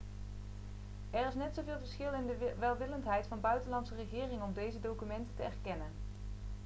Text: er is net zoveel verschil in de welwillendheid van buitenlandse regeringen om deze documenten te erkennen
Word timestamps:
er 1.11 1.27
is 1.27 1.33
net 1.35 1.55
zoveel 1.55 1.77
verschil 1.79 2.13
in 2.13 2.25
de 2.27 2.53
welwillendheid 2.59 3.27
van 3.27 3.39
buitenlandse 3.41 3.95
regeringen 3.95 4.45
om 4.45 4.53
deze 4.53 4.79
documenten 4.79 5.35
te 5.35 5.43
erkennen 5.43 5.87